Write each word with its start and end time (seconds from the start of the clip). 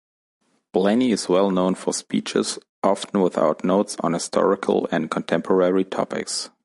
Blainey 0.73 1.11
is 1.11 1.29
well 1.29 1.51
known 1.51 1.75
for 1.75 1.93
speeches, 1.93 2.57
often 2.81 3.21
without 3.21 3.63
notes, 3.63 3.95
on 3.99 4.13
historical 4.13 4.87
and 4.91 5.11
contemporary 5.11 5.83
topics. 5.85 6.49